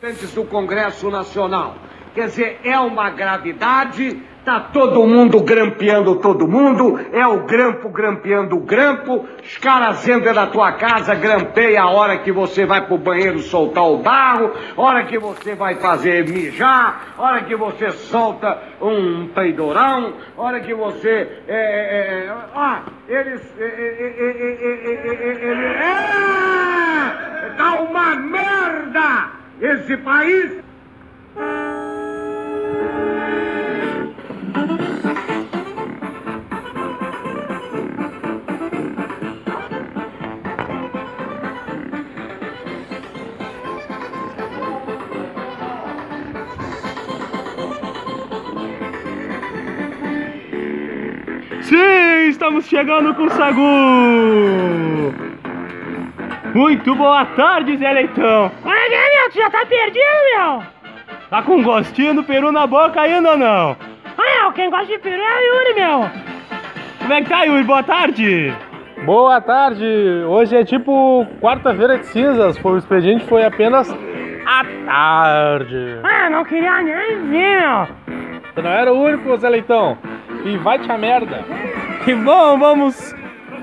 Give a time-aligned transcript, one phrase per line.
[0.00, 1.74] Do Congresso Nacional.
[2.14, 8.54] Quer dizer, é uma gravidade, tá todo mundo grampeando todo mundo, é o grampo grampeando
[8.54, 12.96] o grampo, os caras entram na tua casa, grampeia a hora que você vai pro
[12.96, 19.26] banheiro soltar o barro, hora que você vai fazer mijar, hora que você solta um
[19.34, 21.28] peidorão, hora que você.
[21.48, 23.42] É, é, é, ah, eles.
[23.58, 23.86] É, é, é,
[27.46, 30.62] é, tá uma merda esse país!
[51.62, 53.60] Sim, estamos chegando com o Sagu!
[56.54, 58.50] Muito boa tarde, Zé Leitão!
[59.30, 60.00] Tu já tá perdido,
[60.34, 60.62] meu!
[61.28, 63.76] Tá com gostinho do peru na boca ainda ou não?
[64.16, 66.10] Olha, quem gosta de peru é o Yuri, meu!
[66.98, 67.62] Como é que tá, Yuri?
[67.62, 68.54] Boa tarde!
[69.04, 69.84] Boa tarde!
[70.26, 73.90] Hoje é tipo quarta-feira de cinzas, foi, o expediente foi apenas
[74.46, 76.00] à tarde.
[76.04, 77.88] Ah, não queria nem ver, meu!
[78.54, 79.98] Você não era o único, Zé Leitão.
[80.42, 81.44] E vai te a merda.
[82.06, 83.14] E bom, vamos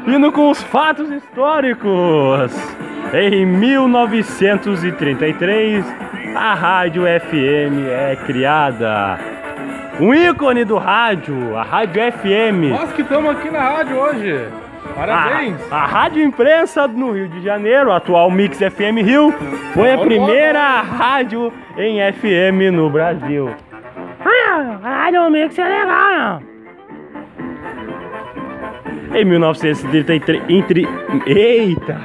[0.06, 2.85] indo com os fatos históricos.
[3.14, 5.86] Em 1933,
[6.36, 9.18] a Rádio FM é criada.
[10.00, 12.72] Um ícone do rádio, a Rádio FM.
[12.72, 14.50] Nós que estamos aqui na rádio hoje.
[14.94, 15.56] Parabéns!
[15.72, 19.34] A, a Rádio Imprensa no Rio de Janeiro, atual Mix FM Rio,
[19.74, 23.50] foi a primeira rádio em FM no Brasil.
[24.26, 26.56] Olha, a Rádio Mix é legal, meu!
[29.14, 30.86] Em 1933, entre,
[31.26, 31.96] eita!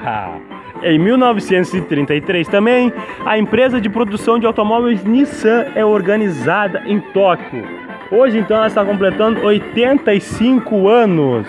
[0.82, 2.92] Em 1933 também,
[3.26, 7.64] a empresa de produção de automóveis Nissan é organizada em Tóquio.
[8.10, 11.46] Hoje então ela está completando 85 anos.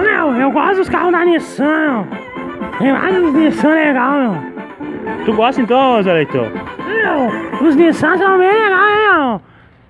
[0.00, 2.06] Meu, eu gosto dos carros da Nissan.
[2.78, 4.54] Tem vários Nissan legal, meu.
[5.24, 6.46] Tu gosta então, Zé Leitão?
[6.86, 9.40] Meu, os Nissan são bem legais, meu.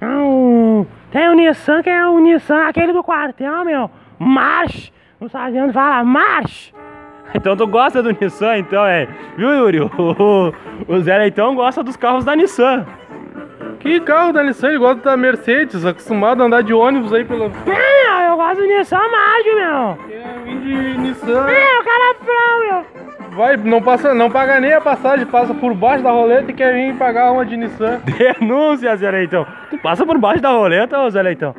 [0.00, 3.90] Meu, Tem o Nissan que é o Nissan, aquele do quartel, meu.
[4.18, 4.92] March.
[5.20, 6.74] O sargento fala March.
[7.44, 9.08] Então tu gosta do Nissan, então, é?
[9.36, 9.80] Viu, Yuri?
[9.98, 10.52] O,
[10.88, 12.86] o Zé Leitão gosta dos carros da Nissan.
[13.80, 14.68] Que carro da Nissan?
[14.68, 17.46] Ele gosta da Mercedes, acostumado a andar de ônibus aí pela.
[17.46, 20.16] É, meu, eu gosto do Nissan March, meu.
[20.16, 21.48] É, vim de Nissan.
[21.48, 23.04] É, o cara é prão, meu.
[23.36, 26.72] Vai, não, passa, não paga nem a passagem, passa por baixo da roleta e quer
[26.72, 28.00] vir pagar uma de Nissan.
[28.06, 29.44] Denúncia, Zé Leitão.
[29.70, 31.54] Tu passa por baixo da roleta, ô Zé Leitão?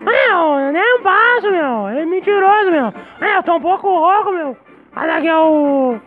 [0.00, 1.88] Meu, nem passo, meu.
[1.88, 2.92] É mentiroso, meu.
[3.20, 4.56] É, eu tô um pouco rouco, meu.
[4.96, 6.00] Olha aqui, eu.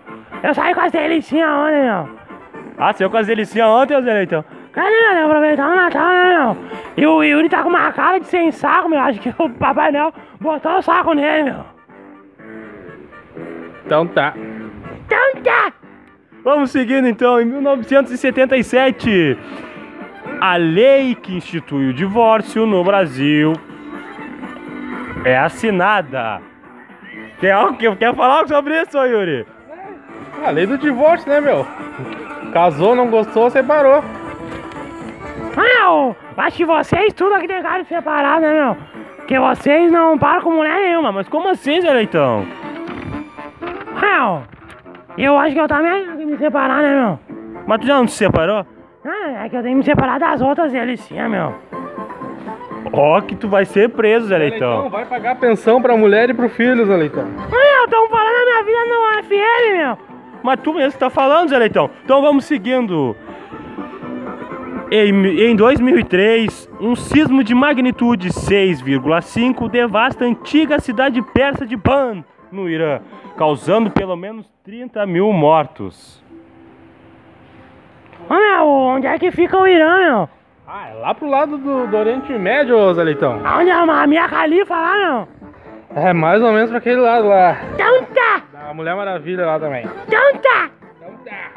[0.43, 2.09] Eu saí com as delicinhas ontem, meu.
[2.77, 4.43] Ah, saiu com as delicinhas ontem, Zé Leitão?
[4.73, 5.25] Cadê, meu?
[5.25, 6.57] Aproveitar o Natal, né, meu?
[6.97, 8.99] E o Yuri tá com uma cara de sem saco, meu.
[8.99, 11.65] Acho que o Papai Noel botou o saco nele, meu.
[13.85, 14.33] Então tá.
[15.05, 15.71] Então tá.
[16.43, 19.37] Vamos seguindo então, em 1977,
[20.41, 23.53] a lei que institui o divórcio no Brasil
[25.23, 26.41] é assinada.
[27.43, 29.45] Tem algo que quer falar sobre isso, ô Yuri?
[30.45, 31.67] A lei do divórcio, né, meu?
[32.53, 34.01] Casou, não gostou, separou.
[35.53, 38.77] Meu, acho que vocês tudo aqui tentaram separar, né, meu?
[39.17, 42.45] Porque vocês não param com mulher nenhuma, mas como assim, Zé Leitão?
[43.99, 44.43] Meu,
[45.17, 47.19] eu acho que eu também tenho que me separar, né, meu?
[47.67, 48.65] Mas tu já não se separou?
[49.03, 51.53] Ah, é que eu tenho que me separar das outras delicinhas, meu.
[52.95, 54.89] Ó, que tu vai ser preso, Zé Então Leitão.
[54.89, 57.25] vai pagar pensão pra mulher e pro filho, Zé Leitão.
[57.25, 59.97] Meu, tão falando a minha vida no FM, meu.
[60.43, 61.89] Mas tu mesmo tá falando, Zé Leitão.
[62.05, 63.15] Então vamos seguindo.
[64.91, 65.09] Em,
[65.49, 72.69] em 2003, um sismo de magnitude 6,5 devasta a antiga cidade persa de Ban, no
[72.69, 72.99] Irã,
[73.35, 76.23] causando pelo menos 30 mil mortos.
[78.29, 80.29] Ô, meu, onde é que fica o Irã, meu?
[80.67, 83.41] Ah, é lá pro lado do, do Oriente Médio, Zé Leitão.
[83.59, 85.27] Onde é a minha califa lá, meu?
[86.03, 87.57] É mais ou menos pra aquele lado lá.
[87.73, 89.85] Então tá, Da Mulher Maravilha lá também.
[90.07, 90.69] então tá.
[90.97, 91.51] Então tá.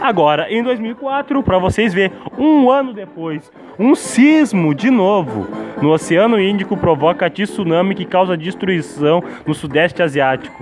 [0.00, 5.46] Agora, em 2004, para vocês verem, um ano depois, um sismo de novo
[5.80, 10.60] no Oceano Índico provoca tsunami que causa destruição no Sudeste Asiático,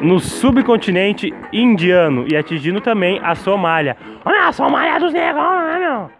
[0.00, 3.96] no subcontinente indiano e atingindo também a Somália.
[4.24, 6.10] Meu, a Somália dos negão, né, meu?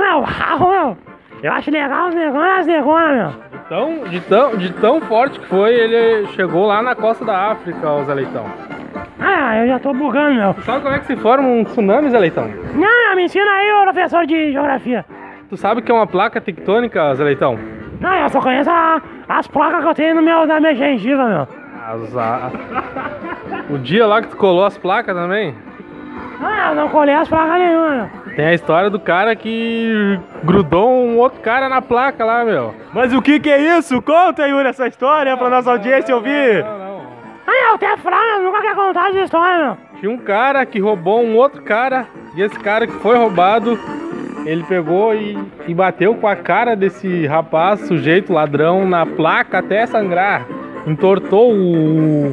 [0.00, 0.96] Meu, ô, meu.
[1.42, 3.30] Eu acho legal os negão e as negonas, meu.
[3.50, 7.50] De tão, de, tão, de tão forte que foi, ele chegou lá na costa da
[7.52, 8.44] África, o Zé Leitão.
[9.20, 10.54] Ah, eu já tô bugando, meu.
[10.62, 12.48] Sabe como é que se forma um tsunami, Zé Leitão?
[12.74, 15.04] Não, me ensina aí, ô professor de geografia.
[15.50, 17.58] Tu sabe o que é uma placa tectônica, Zé Leitão?
[18.00, 21.24] Não, eu só conheço a- as placas que eu tenho no meu, na minha gengiva,
[21.26, 21.48] meu.
[21.86, 22.50] As- a-
[23.70, 25.54] O dia lá que tu colou as placas também?
[26.42, 28.34] Ah, eu não colhei as placas nenhuma, meu.
[28.34, 32.74] Tem a história do cara que grudou um outro cara na placa lá, meu.
[32.92, 34.02] Mas o que que é isso?
[34.02, 36.62] Conta, Yuri, essa história pra nossa audiência ouvir.
[36.64, 36.96] Não, não.
[37.46, 39.76] Ah, eu tenho franga, nunca quer contar essa história, meu.
[40.00, 43.78] Tinha um cara que roubou um outro cara, e esse cara que foi roubado,
[44.44, 49.86] ele pegou e, e bateu com a cara desse rapaz, sujeito ladrão, na placa até
[49.86, 50.42] sangrar.
[50.86, 52.32] Entortou o,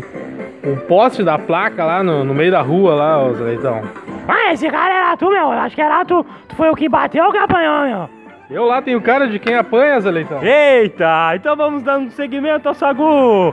[0.63, 3.81] o poste da placa lá no, no meio da rua, lá, Zé Leitão.
[4.27, 5.37] Ah, esse cara era tu, meu.
[5.51, 6.25] Eu acho que era tu.
[6.47, 8.09] Tu foi o que bateu ou que apanhou, meu?
[8.49, 10.43] Eu lá tenho cara de quem apanha, Zé Leitão.
[10.43, 13.49] Eita, então vamos dando seguimento ao Sagu.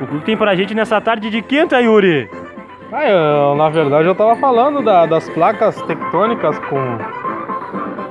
[0.00, 2.30] O que tem pra gente nessa tarde de quinta, Yuri?
[2.90, 6.78] Ah, eu, na verdade eu tava falando da- das placas tectônicas com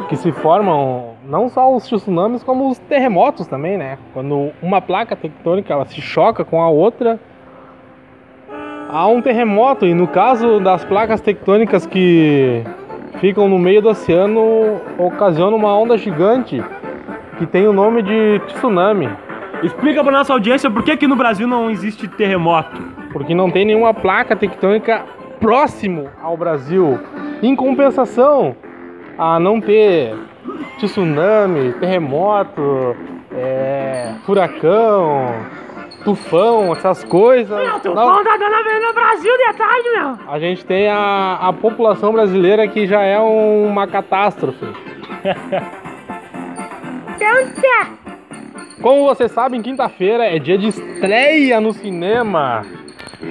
[0.08, 3.98] que se formam não só os tsunamis como os terremotos também, né?
[4.14, 7.20] Quando uma placa tectônica ela se choca com a outra,
[8.90, 12.64] há um terremoto e no caso das placas tectônicas que
[13.20, 16.64] ficam no meio do oceano ocasiona uma onda gigante
[17.38, 19.10] que tem o nome de tsunami.
[19.62, 22.82] Explica pra nossa audiência por que que no Brasil não existe terremoto.
[23.12, 25.04] porque não tem nenhuma placa tectônica
[25.40, 27.00] próximo ao Brasil.
[27.42, 28.56] Em compensação
[29.18, 30.16] a não ter
[30.78, 32.96] tsunami, terremoto,
[33.34, 35.34] é, furacão,
[36.04, 37.58] tufão, essas coisas.
[37.58, 40.32] Meu, tu não- tá dando a ver no Brasil de tarde, meu.
[40.34, 44.66] a gente tem a, a população brasileira que já é uma catástrofe.
[47.20, 47.98] Então,
[48.82, 52.62] Como vocês sabem, quinta-feira é dia de estreia no cinema.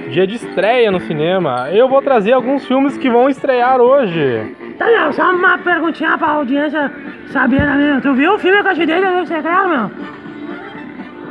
[0.09, 1.69] Dia de estreia no cinema.
[1.71, 4.55] Eu vou trazer alguns filmes que vão estrear hoje.
[4.77, 6.91] Tá, meu, só uma perguntinha pra audiência
[7.33, 8.01] também, meu.
[8.01, 9.91] Tu viu o filme te dei do Amigo Secreto, meu?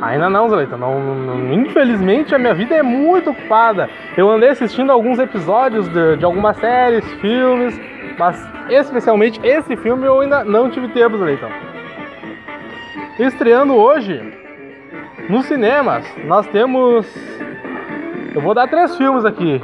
[0.01, 0.77] Ainda não, Zeleita.
[0.77, 3.89] Não, não- infelizmente a minha vida é muito ocupada.
[4.15, 7.79] Eu andei assistindo alguns episódios de, de algumas séries, filmes,
[8.17, 11.49] mas especialmente esse filme eu ainda não tive tempo, Zeleitão.
[13.19, 14.21] Estreando hoje
[15.29, 17.07] nos cinemas, nós temos.
[18.35, 19.59] Eu vou dar três filmes aqui.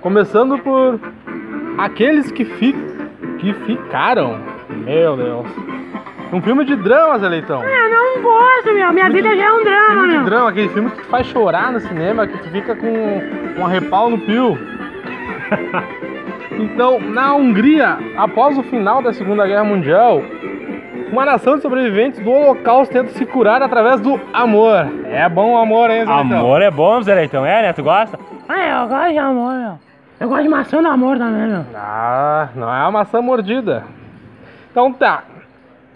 [0.00, 1.00] Começando por
[1.78, 2.74] Aqueles que, fi...
[3.38, 4.38] que ficaram.
[4.84, 5.46] Meu Deus.
[6.32, 7.62] Um filme de drama, Zé Leitão.
[7.62, 8.92] Eu não gosto, meu.
[8.92, 10.24] Minha vida já é um drama, Filme de meu.
[10.24, 13.20] drama, aquele filme que te faz chorar no cinema, que tu fica com
[13.58, 14.58] um arrepal no pio.
[16.58, 20.22] Então, na Hungria, após o final da Segunda Guerra Mundial,
[21.12, 24.86] uma nação de sobreviventes do Holocausto tenta se curar através do amor.
[25.04, 26.38] É bom o amor, hein, Zé Leitão?
[26.38, 27.44] Amor é bom, Zé Leitão.
[27.44, 27.72] É, né?
[27.74, 28.18] Tu gosta?
[28.48, 29.78] Ah, eu gosto de amor, meu.
[30.18, 31.66] Eu gosto de maçã do amor também, meu.
[31.74, 33.84] Ah, não é a maçã mordida.
[34.76, 35.24] Então tá.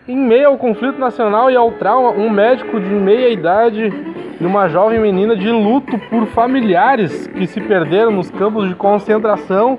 [0.08, 3.92] Em meio ao conflito nacional e ao trauma, um médico de meia idade
[4.40, 9.78] e uma jovem menina de luto por familiares que se perderam nos campos de concentração,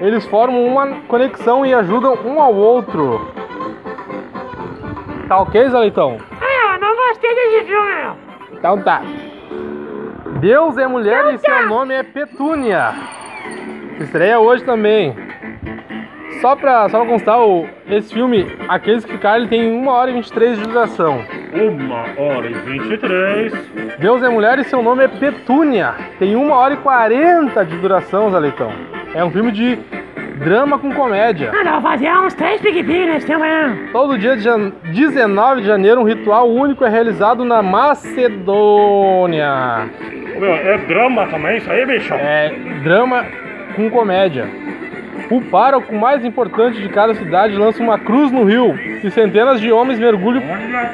[0.00, 3.32] eles formam uma conexão e ajudam um ao outro.
[5.28, 6.18] Tá ok, Zé Leitão?
[6.40, 8.16] Ah, eu não gostei desse filme, meu.
[8.58, 9.02] Então tá.
[10.40, 12.92] Deus é mulher e seu nome é Petúnia.
[14.00, 15.31] Estreia hoje também.
[16.42, 20.10] Só pra, só pra constar, o, esse filme, Aqueles que Ficaram, ele tem 1 hora
[20.10, 21.20] e 23 de duração.
[21.54, 23.52] Uma hora e 23.
[23.98, 25.94] Deus é mulher e seu nome é Petúnia.
[26.18, 28.72] Tem 1 hora e 40 de duração, Zé Leitão.
[29.14, 29.78] É um filme de
[30.38, 31.52] drama com comédia.
[31.54, 33.88] Ah, dá pra fazer uns três pique-pique nesse tempo aí.
[33.92, 37.62] Todo dia de jan- 19 de janeiro, um ritual único é realizado na
[38.52, 39.88] Macedônia.
[40.40, 42.12] Meu, é drama também isso aí, bicho?
[42.14, 42.52] É
[42.82, 43.24] drama
[43.76, 44.46] com comédia.
[45.32, 49.72] O pároco mais importante de cada cidade lança uma cruz no rio e centenas de
[49.72, 50.42] homens mergulham,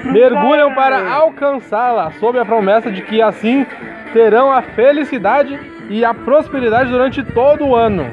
[0.05, 3.67] mergulham para alcançá-la, sob a promessa de que assim
[4.13, 5.59] terão a felicidade
[5.91, 8.07] e a prosperidade durante todo o ano.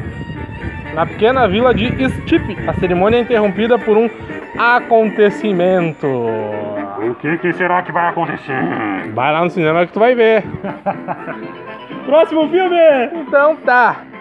[0.96, 4.10] Na pequena vila de Stipe, a cerimônia é interrompida por um
[4.58, 6.08] acontecimento.
[6.08, 9.12] O que, que será que vai acontecer?
[9.14, 10.44] Vai lá no cinema que tu vai ver.
[12.08, 12.80] Próximo filme!
[13.14, 14.15] Então tá.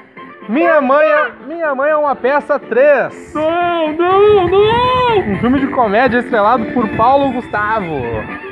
[0.49, 3.33] Minha mãe, é, minha mãe é uma peça 3.
[3.35, 5.19] Não, não, não!
[5.33, 8.03] Um filme de comédia estrelado por Paulo Gustavo.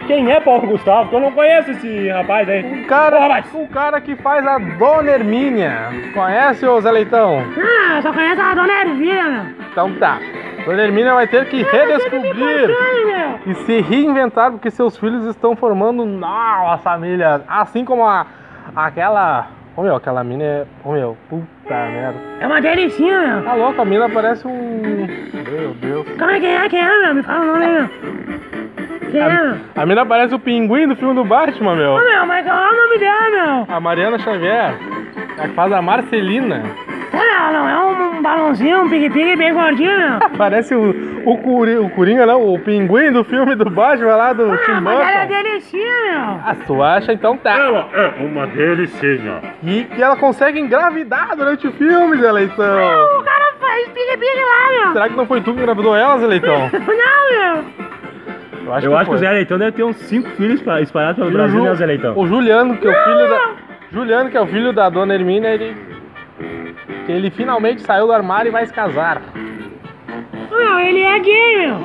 [0.07, 1.11] Quem é Paulo Gustavo?
[1.11, 2.65] Que eu não conheço esse rapaz aí.
[2.65, 5.91] Um cara, Porra, mas- um cara que faz a Dona Hermínia.
[6.15, 7.45] Conhece, ô Zé Leitão?
[7.59, 9.43] Ah, eu só conheço a dona Ervilha, meu.
[9.71, 10.19] Então tá.
[10.65, 13.53] Dona Hermínia vai ter que redescobrir Ai, meu.
[13.53, 17.43] e se reinventar porque seus filhos estão formando novas famílias.
[17.49, 18.27] Assim como a,
[18.75, 20.67] aquela Ô meu, aquela mina é.
[20.85, 22.19] Ô meu, puta merda.
[22.41, 23.43] É uma delicinha, meu.
[23.45, 25.07] Tá louco, a mina parece um.
[25.33, 26.07] Meu Deus.
[26.19, 26.69] Como é que é?
[26.69, 27.14] Quem é, meu?
[27.14, 27.88] Me fala o nome meu.
[29.11, 29.57] Quem é, meu?
[29.75, 31.93] A mina parece o pinguim do filme do Batman, meu.
[31.93, 33.75] Ô, meu, mas qual é o nome dela, meu?
[33.75, 34.75] A Mariana Xavier.
[35.38, 36.62] A que faz a Marcelina.
[37.12, 40.31] Ela não é um balãozinho, um pique-pique bem gordinho, meu.
[40.38, 40.91] Parece o,
[41.26, 44.81] o, Curi, o Coringa, não, o pinguim do filme do Batman lá do Tim Ah,
[44.81, 45.43] mas ela é Burton.
[45.43, 46.21] delicinha, meu.
[46.45, 47.12] Ah, tu acha?
[47.12, 47.52] Então tá.
[47.59, 49.41] Ela é uma delicinha.
[49.62, 52.64] E que ela consegue engravidar durante o filme, Zé Leitão.
[52.64, 54.93] O cara faz pique-pique lá, meu.
[54.93, 56.71] Será que não foi tu que engravidou ela, Zé Leitão?
[56.73, 57.64] Não, meu.
[58.64, 59.19] Eu acho Eu acho que o.
[59.19, 61.87] Zé Leitão deve ter uns 5 filhos espalha- espalhados pelo E Brasil, Ju- né, Zé
[61.87, 62.17] Leitão?
[62.17, 63.41] O Juliano, que é o filho da.
[63.93, 65.76] Juliano, que é o filho da dona Hermínia, ele.
[67.07, 69.23] Que Ele finalmente saiu do armário e vai se casar.
[70.51, 71.77] Meu, ele é gay, meu.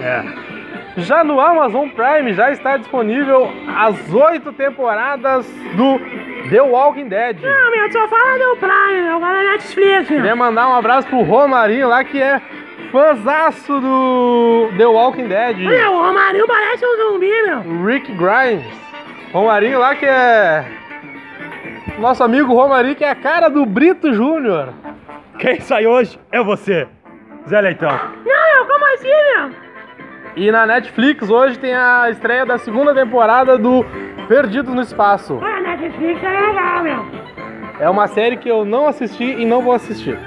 [0.00, 0.24] É.
[0.96, 5.98] Já no Amazon Prime já está disponível as oito temporadas do
[6.50, 7.40] The Walking Dead.
[7.40, 9.20] Não, meu, só fala do Prime, meu.
[9.20, 10.20] Fala Netflix, meu.
[10.20, 12.40] Queria mandar um abraço pro Romarinho lá, que é
[12.90, 15.56] fãzaço do The Walking Dead.
[15.56, 17.84] Meu, o Romarinho parece um zumbi, meu.
[17.86, 18.82] Rick Grimes.
[19.32, 20.64] Romarinho lá que é.
[21.98, 24.70] Nosso amigo Romarinho, que é a cara do Brito Júnior.
[25.38, 26.86] Quem sai hoje é você,
[27.48, 27.90] Zé Leitão.
[27.90, 29.50] Não, meu, como assim, meu?
[30.36, 33.84] E na Netflix hoje tem a estreia da segunda temporada do
[34.28, 35.38] Perdidos no Espaço.
[35.42, 37.04] Olha, a Netflix é legal, meu.
[37.80, 40.18] É uma série que eu não assisti e não vou assistir.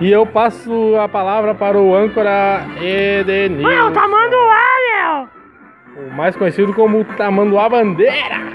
[0.00, 3.68] E eu passo a palavra para o âncora Edenilson.
[3.68, 6.06] Olha, o Tamanduá, meu.
[6.06, 8.45] O mais conhecido como Tamanduá Bandeira.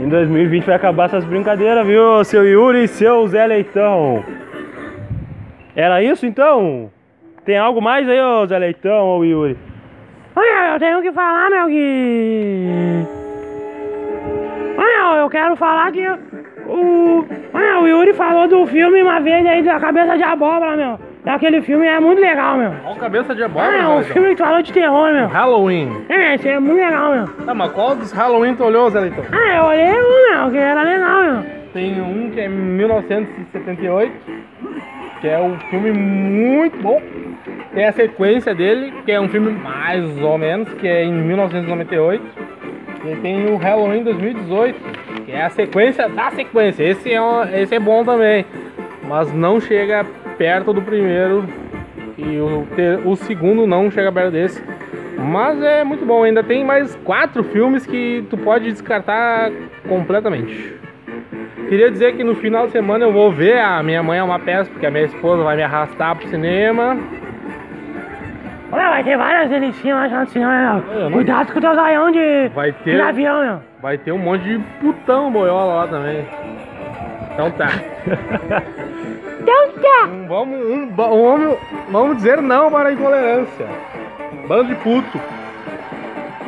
[0.00, 4.24] Em 2020 vai acabar essas brincadeiras, viu, seu Yuri e seu Zé Leitão.
[5.76, 6.90] Era isso então?
[7.44, 9.58] Tem algo mais aí, ô Zé Leitão ou Yuri?
[10.34, 13.04] Olha, eu tenho que falar, meu, que...
[14.78, 16.02] Olha, eu quero falar que
[16.74, 17.26] o...
[17.52, 20.98] Olha, o Yuri falou do filme uma vez aí da Cabeça de Abóbora, meu.
[21.24, 22.72] E aquele filme é muito legal, meu.
[22.82, 23.76] Qual cabeça de Ah, abóbora?
[23.76, 25.26] é um filme que falou de terror, meu.
[25.28, 25.90] Halloween.
[26.08, 27.26] É, esse é muito legal, meu.
[27.44, 29.24] Tá, mas qual dos Halloween tu olhou, Zé Leitão?
[29.30, 31.42] Ah, eu olhei um, meu, que era legal, meu.
[31.74, 34.12] Tem um que é 1978,
[35.20, 37.00] que é um filme muito bom.
[37.74, 42.22] Tem a sequência dele, que é um filme mais ou menos, que é em 1998.
[43.04, 44.74] E tem o Halloween 2018,
[45.24, 46.82] que é a sequência da sequência.
[46.84, 48.44] Esse é, um- esse é bom também,
[49.08, 50.04] mas não chega
[50.38, 51.44] perto do primeiro.
[52.18, 54.62] E o, ter- o segundo não chega perto desse.
[55.18, 59.50] Mas é muito bom, ainda tem mais quatro filmes que tu pode descartar
[59.88, 60.74] completamente.
[61.68, 64.38] Queria dizer que no final de semana eu vou ver a Minha Mãe é uma
[64.38, 66.98] Peça, porque a minha esposa vai me arrastar pro cinema.
[68.72, 71.04] Olha, vai ter várias delicinhas lá no cinema, Eu meu.
[71.04, 72.48] não- Cuidado com o teu zaião de...
[72.54, 73.60] Vai de ter, avião, meu.
[73.82, 76.24] vai ter um monte de putão boiola lá também.
[77.32, 77.68] Então tá.
[79.40, 80.06] Então tá.
[80.08, 81.58] Um, vamos, um, ba- um, vamos,
[81.90, 83.66] vamos dizer não para a intolerância.
[84.46, 85.18] Bando de puto.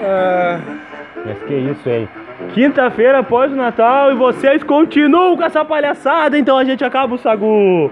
[0.04, 0.58] Ah,
[1.24, 2.08] Mas que isso, hein?
[2.54, 7.18] Quinta-feira após o Natal e vocês continuam com essa palhaçada, então a gente acaba o
[7.18, 7.90] Sagu.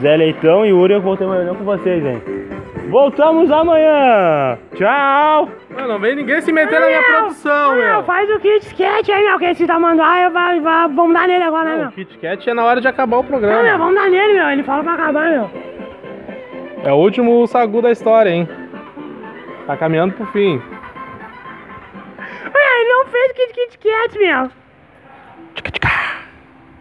[0.00, 2.20] Zé Leitão e Yuri, eu voltei amanhã com vocês, hein?
[2.90, 4.58] Voltamos amanhã!
[4.74, 5.48] Tchau!
[5.70, 8.04] não, não vem ninguém se meter na minha Meu, produção, meu, meu.
[8.04, 11.42] faz o Kit Kat aí, meu, que esse tamanduá, eu vai, vai, vamos dar nele
[11.44, 11.88] agora, né, meu?
[11.88, 13.78] o Kit Kat é na hora de acabar o Não, meu, programa.
[13.78, 15.50] vamos dar nele, meu, ele fala pra acabar, meu.
[16.84, 18.48] É o último sagu da história, hein?
[19.66, 20.62] Tá caminhando pro fim.
[22.46, 24.50] Olha, ele não fez Kit Kit Kat, meu.